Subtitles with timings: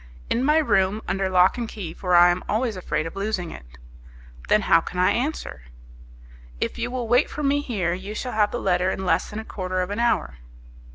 [0.31, 3.67] "In my room under lock and key, for I am always afraid of losing it."
[4.49, 5.61] "Then how can I answer?"
[6.59, 9.37] "If you will wait for me here, you shall have the letter in less than
[9.37, 10.37] a quarter of an hour."